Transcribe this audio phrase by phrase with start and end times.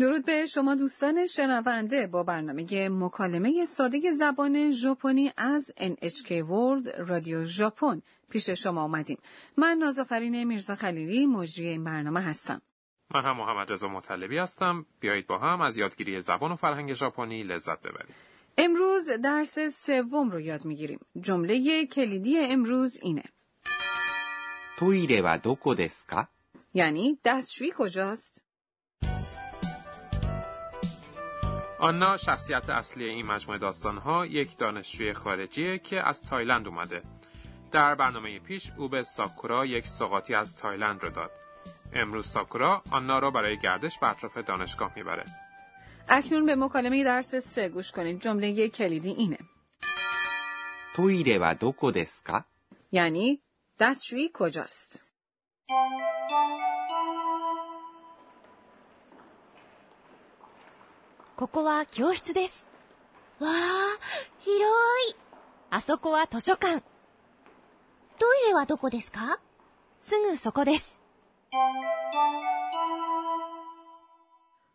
[0.00, 7.44] درود به شما دوستان شنونده با برنامه مکالمه ساده زبان ژاپنی از NHK World رادیو
[7.44, 9.18] ژاپن پیش شما آمدیم.
[9.56, 12.62] من نازافرین میرزا خلیلی مجری این برنامه هستم.
[13.14, 14.86] من هم محمد رضا مطلبی هستم.
[15.00, 18.14] بیایید با هم از یادگیری زبان و فرهنگ ژاپنی لذت ببریم.
[18.58, 21.00] امروز درس سوم رو یاد می‌گیریم.
[21.20, 23.24] جمله کلیدی امروز اینه.
[24.78, 26.28] تویره و دوکو دسکا؟
[26.74, 28.49] یعنی دستشویی کجاست؟
[31.80, 37.02] آنا شخصیت اصلی این مجموعه داستانها یک دانشجوی خارجیه که از تایلند اومده.
[37.70, 41.30] در برنامه پیش او به ساکورا یک سوغاتی از تایلند رو داد.
[41.92, 45.24] امروز ساکورا آنا را برای گردش به اطراف دانشگاه می‌بره.
[46.08, 48.20] اکنون به مکالمه درس سه گوش کنید.
[48.20, 49.38] جمله کلیدی اینه.
[50.94, 52.44] تویره و دوکو دسکا؟
[52.92, 53.40] یعنی
[53.78, 55.04] دستشویی کجاست؟
[61.39, 62.65] ここは教室です。
[63.39, 63.51] わあ、
[64.39, 64.63] 広
[65.11, 65.15] い。
[65.69, 66.81] あそこは図書館。
[68.17, 69.39] トイレはどこですか
[69.99, 70.99] すぐそこです。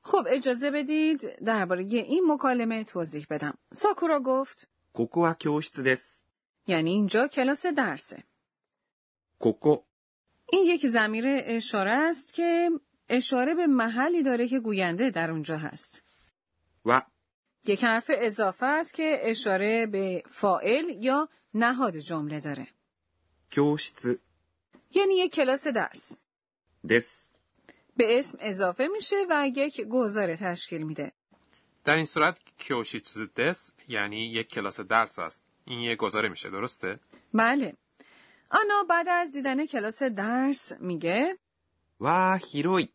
[0.02, 3.54] خب اجازه بدید درباره این مکالمه توضیح بدم.
[3.72, 6.24] ساکورا گفت ここは教室です。
[6.66, 8.24] یعنی اینجا کلاس درسه.
[9.38, 9.84] ここ
[10.52, 12.70] این یک زمیر اشاره است که
[13.08, 16.03] اشاره به محلی داره که گوینده در اونجا هست.
[16.85, 17.01] و
[17.65, 22.67] یک حرف اضافه است که اشاره به فائل یا نهاد جمله داره.
[23.49, 23.97] کیوشت
[24.91, 26.17] یعنی یک کلاس درس.
[26.89, 27.29] دس
[27.97, 31.11] به اسم اضافه میشه و یک گزاره تشکیل میده.
[31.83, 35.45] در این صورت کیوشت دس یعنی یک کلاس درس است.
[35.65, 36.99] این یک گزاره میشه درسته؟
[37.33, 37.73] بله.
[38.51, 41.37] آنا بعد از دیدن کلاس درس میگه
[42.01, 42.87] و هیروی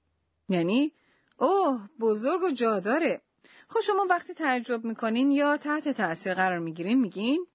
[0.49, 0.93] یعنی
[1.37, 3.23] اوه بزرگ و جاداره
[3.73, 7.47] خب شما وقتی تعجب می‌کنین یا تحت تاثیر قرار می‌گیرین میگین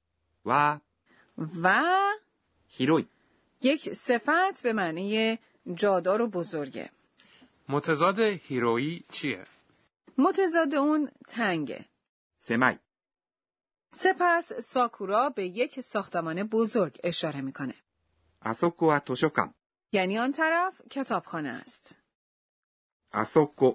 [0.46, 0.80] و
[1.64, 1.84] و
[2.68, 3.06] هیروی
[3.62, 5.40] یک صفت به معنی
[5.74, 6.90] جادار و بزرگه
[7.70, 9.44] متضاد هیروی چیه؟
[10.18, 11.86] متضاد اون تنگه
[12.40, 12.78] سمای
[13.94, 17.76] سپس ساکورا به یک ساختمان بزرگ اشاره می‌کنه.
[18.42, 19.54] اسوکو و توشوکان
[19.92, 21.98] یعنی آن طرف کتابخانه است.
[23.14, 23.74] اسوکو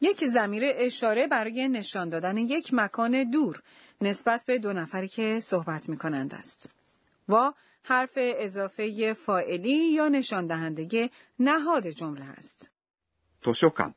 [0.00, 3.62] یک زمیر اشاره برای نشان دادن یک مکان دور
[4.00, 6.74] نسبت به دو نفری که صحبت می کنند است.
[7.28, 7.52] و
[7.84, 12.70] حرف اضافه فائلی یا نشان دهنده نهاد جمله است.
[13.42, 13.94] توشوکان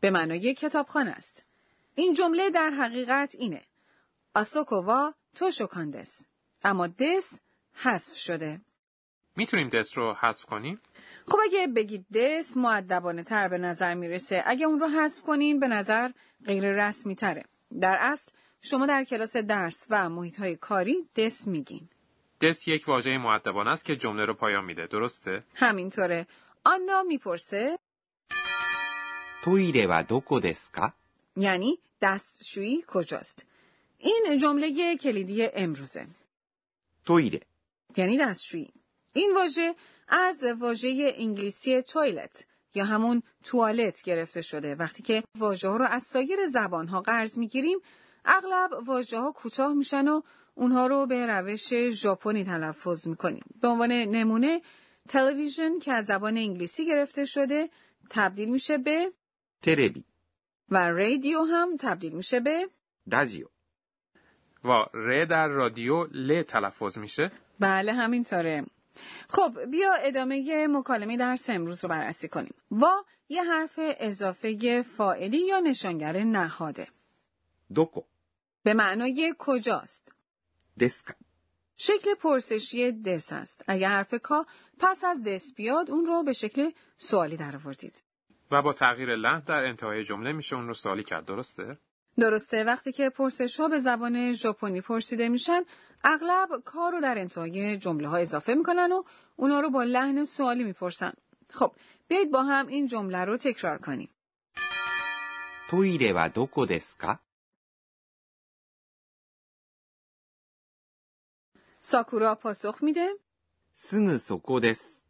[0.00, 1.46] به معنای کتابخانه است.
[1.94, 3.62] این جمله در حقیقت اینه.
[4.34, 6.26] آسوکووا توشوکان دس.
[6.64, 7.40] اما دس
[7.74, 8.60] حذف شده.
[9.36, 10.80] می‌تونیم دس رو حذف کنیم؟
[11.28, 14.42] خب اگه بگید دس معدبانه تر به نظر می‌رسه.
[14.46, 16.10] اگه اون رو حذف کنین به نظر
[16.46, 17.44] غیر رسمی تره.
[17.80, 21.88] در اصل شما در کلاس درس و محیط های کاری دس میگین.
[22.40, 24.86] دس یک واژه معدبانه است که جمله رو پایان میده.
[24.86, 26.26] درسته؟ همینطوره.
[26.64, 27.78] آنا می‌پرسه.
[29.44, 30.92] تویره و دوکو دسکا؟
[31.36, 33.46] یعنی دستشویی کجاست؟
[33.98, 36.06] این جمله کلیدی امروزه.
[37.04, 37.40] تویره.
[37.96, 38.72] یعنی دستشویی.
[39.12, 39.74] این واژه
[40.08, 44.74] از واژه انگلیسی تویلت یا همون توالت گرفته شده.
[44.74, 47.78] وقتی که واژه ها رو از سایر زبان ها قرض می‌گیریم
[48.24, 50.20] اغلب واژه ها کوتاه میشن و
[50.54, 53.44] اونها رو به روش ژاپنی تلفظ می‌کنیم.
[53.60, 54.62] به عنوان نمونه
[55.08, 57.70] تلویزیون که از زبان انگلیسی گرفته شده
[58.10, 59.12] تبدیل میشه به
[59.62, 60.04] تربی
[60.70, 62.68] و رادیو هم تبدیل میشه به
[63.12, 63.46] رادیو.
[64.64, 67.30] و ر در رادیو ل تلفظ میشه.
[67.60, 68.64] بله همینطوره.
[69.28, 72.54] خب بیا ادامه مکالمه درس امروز رو بررسی کنیم.
[72.70, 76.88] وا یه حرف اضافه فائلی یا نشانگر نهاده؟
[77.74, 78.02] دوکو.
[78.62, 80.14] به معنای کجاست؟
[80.80, 81.14] دسکا
[81.76, 83.64] شکل پرسشی دس است.
[83.68, 84.46] اگر حرف کا
[84.78, 88.04] پس از دس بیاد اون رو به شکل سوالی در آوردید
[88.50, 91.78] و با تغییر لحن در انتهای جمله میشه اون رو سوالی کرد درسته؟
[92.18, 95.62] درسته وقتی که پرسش ها به زبان ژاپنی پرسیده میشن
[96.04, 99.02] اغلب کار رو در انتهای جمله ها اضافه می‌کنن و
[99.36, 101.12] اونا رو با لحن سوالی می‌پرسن.
[101.50, 101.76] خب
[102.08, 104.10] بیایید با هم این جمله رو تکرار کنیم.
[105.70, 107.18] تویره و دوکو دسکا؟
[111.78, 113.08] ساکورا پاسخ میده.
[113.74, 115.04] سگو سوکو دس.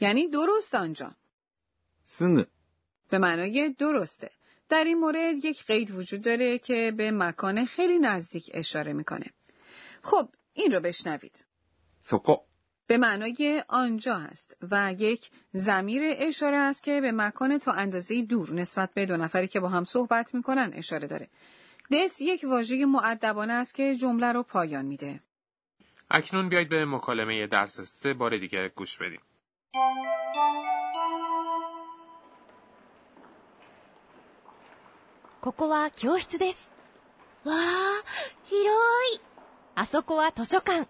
[0.00, 1.14] یعنی درست آنجا.
[2.04, 2.46] سنگ
[3.10, 4.30] به معنای درسته.
[4.72, 9.26] در این مورد یک قید وجود داره که به مکان خیلی نزدیک اشاره می‌کنه
[10.02, 11.44] خب این رو بشنوید
[12.02, 12.40] そこ
[12.86, 18.54] به معنای آنجا است و یک زمیر اشاره است که به مکان تا اندازه دور
[18.54, 21.28] نسبت به دو نفری که با هم صحبت می‌کنن اشاره داره.
[21.92, 25.20] دس یک واژه معدبانه است که جمله رو پایان میده.
[26.10, 29.20] اکنون بیایید به مکالمه درس سه بار دیگه گوش بدیم.
[35.41, 36.69] ここは教室です。
[37.43, 38.03] わあ、
[38.45, 38.67] 広
[39.15, 39.21] い。
[39.75, 40.87] あそこは図書館。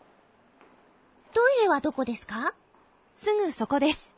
[1.34, 2.54] トイレはどこですか
[3.16, 4.14] すぐそこです。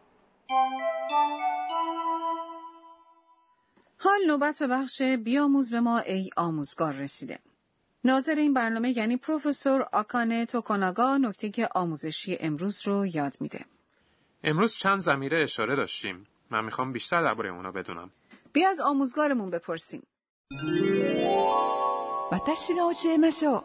[4.01, 7.39] حال نوبت به بخش بیاموز به ما ای آموزگار رسیده.
[8.03, 13.65] ناظر این برنامه یعنی پروفسور آکانه توکوناگا نکته آموزشی امروز رو یاد میده.
[14.43, 16.27] امروز چند زمینه اشاره داشتیم.
[16.49, 18.11] من میخوام بیشتر درباره اونا بدونم.
[18.53, 20.03] بیا از آموزگارمون بپرسیم.
[22.31, 23.63] 私が教えましょう。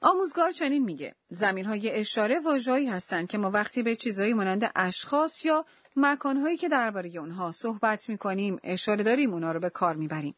[0.00, 5.64] آموزگار چنین میگه زمینهای اشاره واژه‌ای هستند که ما وقتی به چیزایی مانند اشخاص یا
[5.96, 10.34] مکانهایی که درباره اونها صحبت میکنیم اشاره داریم اونها رو به کار میبریم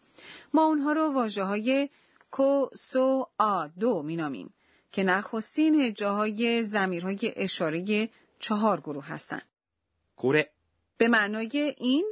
[0.55, 1.89] ما اونها رو واژه های
[2.31, 4.55] کو سو آ دو مینامیم
[4.93, 8.09] که نخستین هجه های زمیرهای اشاره
[8.39, 9.43] چهار گروه هستند
[10.17, 10.51] これ、
[10.97, 12.05] به معنای این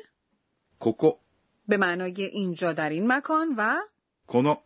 [0.79, 1.21] ここ、
[1.69, 3.81] به معنای اینجا در این مکان و
[4.27, 4.57] この、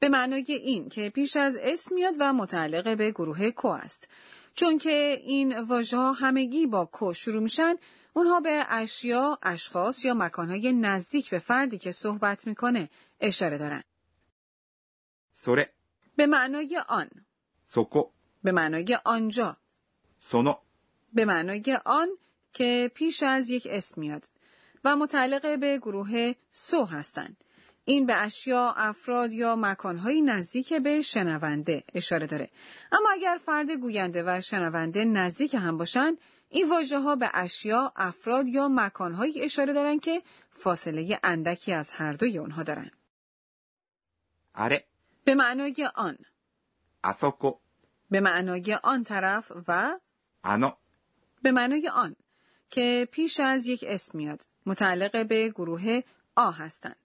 [0.00, 4.08] به معنای این که پیش از اسم میاد و متعلق به گروه کو است.
[4.54, 7.76] چون که این واژه ها همگی با کو شروع میشن،
[8.12, 12.90] اونها به اشیا، اشخاص یا مکانهای نزدیک به فردی که صحبت میکنه
[13.20, 13.82] اشاره دارن.
[15.34, 15.72] それ、
[16.16, 17.10] به معنای آن،
[17.64, 18.10] そこ、
[18.42, 19.56] به معنای آنجا،
[20.30, 20.58] その、
[21.12, 22.08] به معنای آن
[22.52, 24.30] که پیش از یک اسم میاد
[24.83, 27.37] و متعلق به گروه سو هستند.
[27.85, 32.49] این به اشیا، افراد یا مکانهایی نزدیک به شنونده اشاره داره.
[32.91, 36.17] اما اگر فرد گوینده و شنونده نزدیک هم باشند،
[36.49, 40.21] این واژه ها به اشیا، افراد یا مکانهایی اشاره دارند که
[40.51, 42.91] فاصله اندکی از هر دوی آنها دارن.
[44.55, 44.85] آره
[45.23, 46.17] به معنای آن.
[47.03, 47.53] آسوکو
[48.11, 49.99] به معنای آن طرف و
[50.43, 50.71] آنو
[51.41, 52.15] به معنای آن
[52.69, 54.52] که پیش از یک اسم میاد.
[54.65, 56.01] متعلق به گروه
[56.35, 56.95] آ هستند.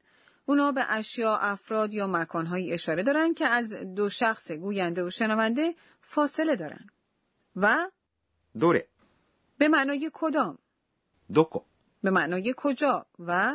[0.46, 5.74] اونا به اشیا، افراد یا مکانهایی اشاره دارند که از دو شخص گوینده و شنونده
[6.02, 6.92] فاصله دارند.
[7.56, 7.90] و
[8.58, 8.88] دوره.
[9.58, 10.58] به معنای کدام؟
[11.34, 11.60] دوکو.
[12.02, 13.54] به معنای کجا؟ و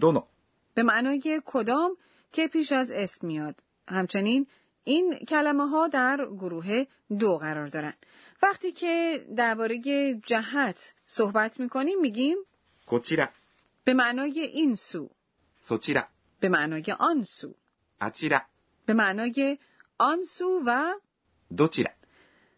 [0.00, 0.26] دونو
[0.74, 1.96] به معنای کدام
[2.32, 4.46] که پیش از اسم میاد؟ همچنین
[4.84, 6.84] این کلمه ها در گروه
[7.18, 7.94] دو قرار دارن
[8.42, 9.78] وقتی که درباره
[10.24, 12.38] جهت صحبت می‌کنیم میگیم
[12.86, 13.28] کوچیرا.
[13.83, 15.09] به معنای این سو،
[15.61, 16.09] そちら、
[16.39, 17.55] به معنای آن سو،
[17.99, 18.41] あちら、
[18.85, 19.57] به معنای
[19.97, 20.93] آن سو و
[21.51, 21.91] どちら、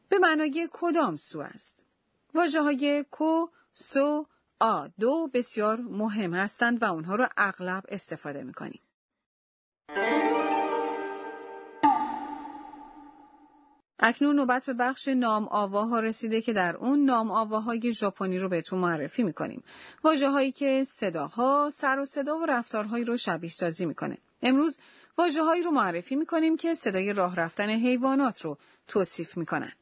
[0.10, 1.86] به معنای کدام سو است.
[2.34, 4.28] واجه های کو، سو،
[4.60, 8.82] آ دو بسیار مهم هستند و اونها رو اغلب استفاده میکنیم.
[14.07, 18.79] اکنون نوبت به بخش نام آواها رسیده که در اون نام آواهای ژاپنی رو بهتون
[18.79, 19.65] معرفی می‌کنیم.
[20.05, 24.19] واجه هایی که صداها، سر و صدا و رفتارهایی رو شبیه سازی می‌کنه.
[24.43, 24.81] امروز
[25.19, 28.59] واجه هایی رو معرفی می‌کنیم که صدای راه رفتن حیوانات رو
[28.89, 29.73] توصیف می‌کنن.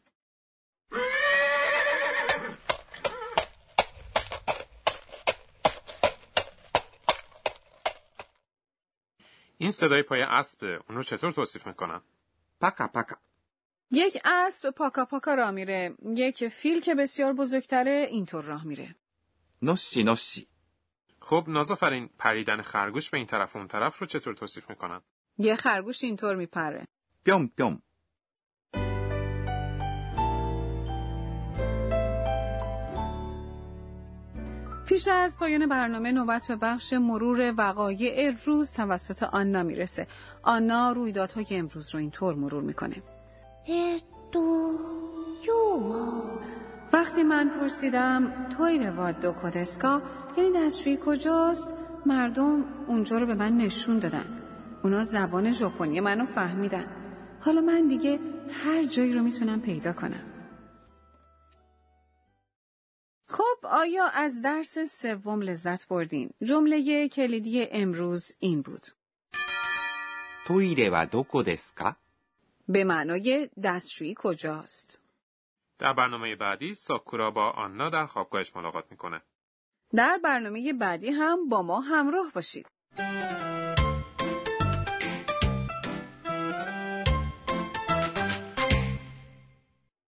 [9.59, 12.01] این صدای پای اسبه رو چطور توصیف می‌کنن؟
[12.61, 13.17] پکا پکا
[13.95, 15.95] یک اسب پاکا پاکا را میره.
[16.17, 18.95] یک فیل که بسیار بزرگتره اینطور راه میره.
[19.63, 20.49] نوشی نوشی.
[21.21, 25.01] خب نازافرین پریدن خرگوش به این طرف و اون طرف رو چطور توصیف می‌کنن؟
[25.39, 26.85] یه خرگوش اینطور میپره.
[27.25, 27.83] پیام پیام
[34.89, 40.07] پیش از پایان برنامه نوبت به بخش مرور وقایع روز توسط آنا می‌رسه.
[40.43, 43.03] آنا رویدادهای امروز رو اینطور مرور می‌کنه.
[43.68, 44.40] えーっと、
[45.44, 46.38] 今日は、
[46.94, 50.02] وقتی من پرسیدم توی رواد دو کودسکا
[50.38, 54.26] یعنی دستشویی کجاست مردم اونجا رو به من نشون دادن
[54.84, 56.86] اونا زبان ژاپنی منو فهمیدن
[57.42, 58.20] حالا من دیگه
[58.52, 60.24] هر جایی رو میتونم پیدا کنم
[63.28, 68.86] خب آیا از درس سوم لذت بردین؟ جمله کلیدی امروز این بود
[70.48, 71.98] トイレはどこですか
[72.73, 75.03] به معنای دستشویی کجاست؟
[75.79, 79.23] در برنامه بعدی ساکورا با آنا در خوابگاهش ملاقات می‌کنه.
[79.95, 82.67] در برنامه بعدی هم با ما همراه باشید